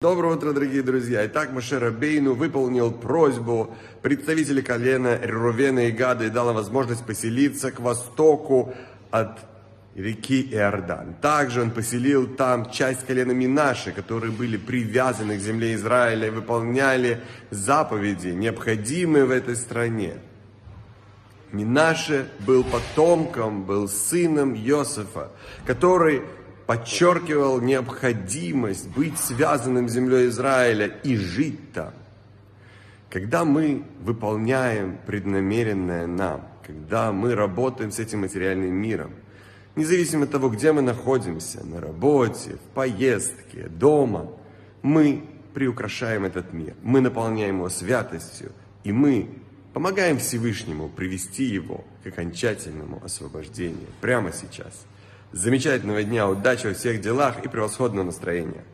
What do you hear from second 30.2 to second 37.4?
Израиля и жить там. Когда мы выполняем преднамеренное нам, когда мы